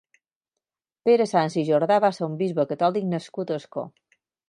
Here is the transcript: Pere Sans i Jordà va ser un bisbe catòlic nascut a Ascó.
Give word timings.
Pere 1.09 1.27
Sans 1.33 1.59
i 1.63 1.67
Jordà 1.69 1.99
va 2.07 2.13
ser 2.19 2.25
un 2.31 2.41
bisbe 2.43 2.69
catòlic 2.75 3.09
nascut 3.15 3.55
a 3.57 3.63
Ascó. 3.63 3.89